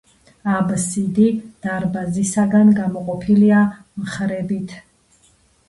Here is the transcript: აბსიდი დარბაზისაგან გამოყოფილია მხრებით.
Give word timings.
აბსიდი 0.53 1.27
დარბაზისაგან 1.67 2.73
გამოყოფილია 2.81 3.63
მხრებით. 3.77 4.77